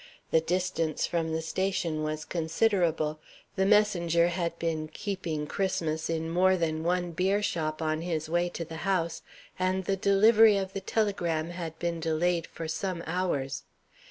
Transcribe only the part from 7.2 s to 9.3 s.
shop on his way to the house;